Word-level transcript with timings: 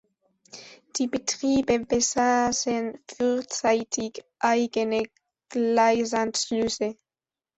Die 0.95 1.05
Betriebe 1.05 1.77
besaßen 1.85 2.97
frühzeitig 3.07 4.23
eigene 4.39 5.03
Gleisanschlüsse. 5.49 6.97